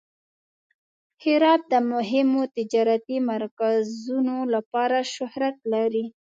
[1.23, 6.05] هرات د مهمو تجارتي مرکزونو لپاره شهرت لري.